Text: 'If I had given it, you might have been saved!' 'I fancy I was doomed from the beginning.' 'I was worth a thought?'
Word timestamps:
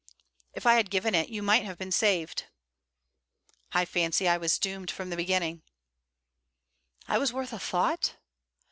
'If 0.55 0.65
I 0.65 0.73
had 0.77 0.89
given 0.89 1.13
it, 1.13 1.29
you 1.29 1.43
might 1.43 1.63
have 1.63 1.77
been 1.77 1.91
saved!' 1.91 2.45
'I 3.73 3.85
fancy 3.85 4.27
I 4.27 4.35
was 4.39 4.57
doomed 4.57 4.89
from 4.89 5.11
the 5.11 5.15
beginning.' 5.15 5.61
'I 7.07 7.19
was 7.19 7.31
worth 7.31 7.53
a 7.53 7.59
thought?' 7.59 8.15